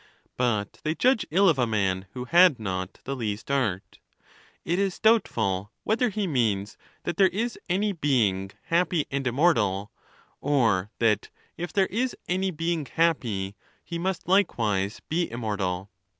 But 0.35 0.79
they 0.83 0.95
judge 0.95 1.27
ill 1.29 1.47
of 1.47 1.59
a 1.59 1.67
man 1.67 2.07
who 2.15 2.25
had 2.25 2.59
not 2.59 2.97
the 3.03 3.15
least 3.15 3.51
art. 3.51 3.99
It 4.65 4.79
is 4.79 4.97
doubtful 4.97 5.71
whether 5.83 6.09
he 6.09 6.25
means 6.25 6.75
that 7.03 7.17
there 7.17 7.27
is 7.27 7.59
any 7.69 7.91
being 7.91 8.49
happy 8.63 9.05
and 9.11 9.27
immortal, 9.27 9.91
or 10.39 10.89
that 10.97 11.29
if 11.55 11.71
there 11.71 11.85
is 11.85 12.17
any 12.27 12.49
being 12.49 12.87
happy, 12.87 13.55
he 13.83 13.99
must 13.99 14.27
likewise 14.27 15.01
be 15.07 15.29
immortal. 15.29 15.91